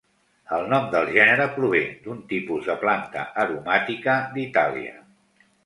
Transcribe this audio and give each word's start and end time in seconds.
El 0.59 0.63
nom 0.69 0.87
del 0.95 1.11
gènere 1.17 1.45
prové 1.57 1.83
d'un 2.07 2.23
tipus 2.33 2.71
de 2.71 2.77
planta 2.87 3.29
aromàtica 3.47 4.19
d'Itàlia. 4.35 4.99